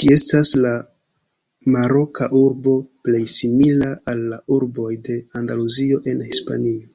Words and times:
Ĝi 0.00 0.08
estas 0.14 0.50
la 0.64 0.72
maroka 1.76 2.28
urbo 2.40 2.76
plej 3.08 3.22
simila 3.36 3.90
al 4.14 4.22
la 4.34 4.42
urboj 4.58 4.90
de 5.08 5.18
Andaluzio 5.42 6.04
en 6.14 6.22
Hispanio. 6.30 6.86